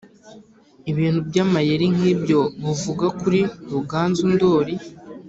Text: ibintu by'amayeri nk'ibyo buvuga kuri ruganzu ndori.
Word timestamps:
ibintu 0.91 1.19
by'amayeri 1.29 1.85
nk'ibyo 1.95 2.39
buvuga 2.63 3.05
kuri 3.19 3.41
ruganzu 3.71 4.23
ndori. 4.33 4.73